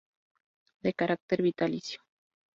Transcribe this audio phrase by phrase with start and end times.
[0.83, 1.99] De carácter vitalicio.